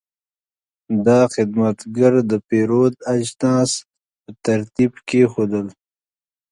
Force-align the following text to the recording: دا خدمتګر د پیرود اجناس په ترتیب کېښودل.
دا 1.05 1.19
خدمتګر 1.33 2.13
د 2.31 2.33
پیرود 2.47 2.93
اجناس 3.15 3.71
په 4.21 4.29
ترتیب 4.45 4.91
کېښودل. 5.07 5.67